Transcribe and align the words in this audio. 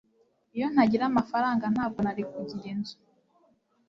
Iyo 0.55 0.67
ntagira 0.73 1.03
amafaranga 1.07 1.65
ntabwo 1.73 1.99
nari 2.01 2.23
kugira 2.31 2.65
inzu. 2.73 2.95